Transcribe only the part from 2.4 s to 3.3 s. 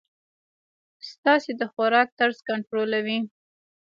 کنټرولوی.